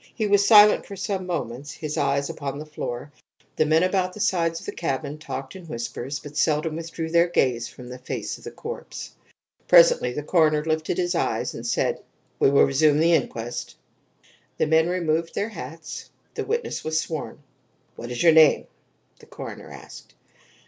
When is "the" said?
2.57-2.65, 3.55-3.67, 4.13-4.19, 4.65-4.71, 7.87-7.99, 8.43-8.49, 10.11-10.23, 12.99-13.13, 14.57-14.65, 16.33-16.45, 19.19-19.27